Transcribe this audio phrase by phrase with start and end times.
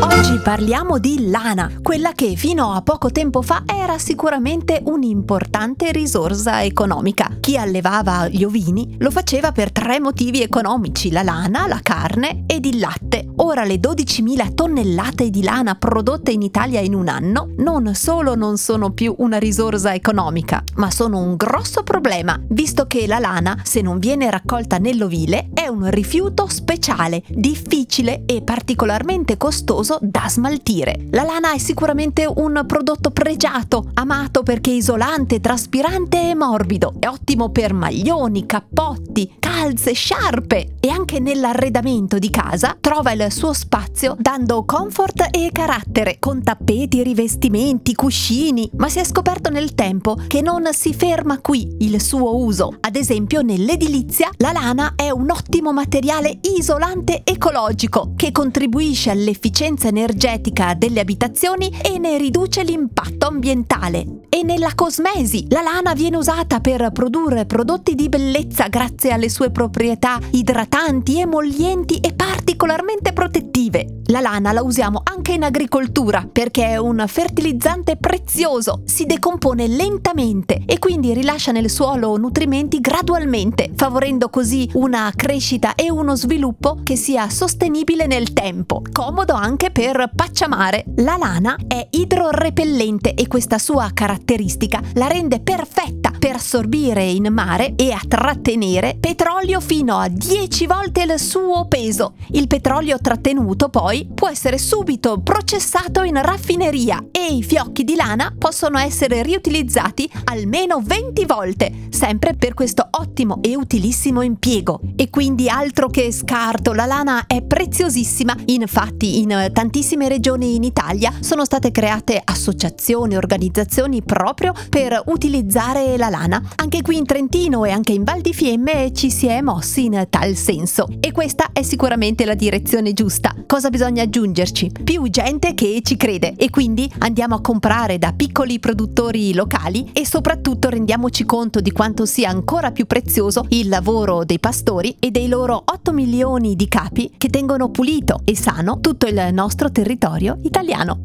[0.00, 6.62] Oggi parliamo di lana, quella che fino a poco tempo fa era sicuramente un'importante risorsa
[6.62, 7.38] economica.
[7.40, 12.64] Chi allevava gli ovini lo faceva per tre motivi economici, la lana, la carne ed
[12.66, 13.28] il latte.
[13.36, 18.56] Ora le 12.000 tonnellate di lana prodotte in Italia in un anno non solo non
[18.56, 23.80] sono più una risorsa economica, ma sono un grosso problema, visto che la lana, se
[23.80, 31.06] non viene raccolta nell'ovile, è un rifiuto speciale, difficile e particolarmente costoso da smaltire.
[31.12, 36.94] La lana è sicuramente un prodotto pregiato, amato perché isolante, traspirante e morbido.
[36.98, 43.52] È ottimo per maglioni, cappotti, calze, sciarpe e anche nell'arredamento di casa trova il suo
[43.52, 50.16] spazio dando comfort e carattere con tappeti, rivestimenti, cuscini, ma si è scoperto nel tempo
[50.26, 52.76] che non si ferma qui il suo uso.
[52.80, 60.74] Ad esempio nell'edilizia la lana è un ottimo materiale isolante ecologico che contribuisce all'efficienza energetica
[60.74, 64.22] delle abitazioni e ne riduce l'impatto ambientale.
[64.28, 69.50] E nella cosmesi la lana viene usata per produrre prodotti di bellezza grazie alle sue
[69.50, 74.00] proprietà idratanti, emollienti e particolarmente protettive.
[74.10, 80.62] La lana la usiamo anche in agricoltura perché è un fertilizzante prezioso, si decompone lentamente
[80.64, 86.96] e quindi rilascia nel suolo nutrimenti gradualmente, favorendo così una crescita e uno sviluppo che
[86.96, 88.80] sia sostenibile nel tempo.
[88.90, 90.84] Comodo anche per pacciamare.
[90.96, 96.17] La lana è idrorepellente e questa sua caratteristica la rende perfetta per
[96.48, 102.14] assorbire in mare e a trattenere petrolio fino a 10 volte il suo peso.
[102.30, 108.34] Il petrolio trattenuto poi può essere subito processato in raffineria e i fiocchi di lana
[108.38, 114.80] possono essere riutilizzati almeno 20 volte, sempre per questo ottimo e utilissimo impiego.
[114.96, 118.34] E quindi altro che scarto, la lana è preziosissima.
[118.46, 126.08] Infatti in tantissime regioni in Italia sono state create associazioni, organizzazioni proprio per utilizzare la
[126.08, 126.36] lana.
[126.56, 130.06] Anche qui in Trentino e anche in Val di Fiemme ci si è mossi in
[130.10, 130.88] tal senso.
[131.00, 133.34] E questa è sicuramente la direzione giusta.
[133.46, 134.70] Cosa bisogna aggiungerci?
[134.84, 140.06] Più gente che ci crede e quindi andiamo a comprare da piccoli produttori locali e
[140.06, 145.28] soprattutto rendiamoci conto di quanto sia ancora più prezioso il lavoro dei pastori e dei
[145.28, 151.00] loro 8 milioni di capi che tengono pulito e sano tutto il nostro territorio italiano.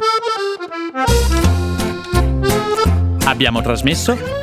[3.25, 4.42] Abbiamo trasmesso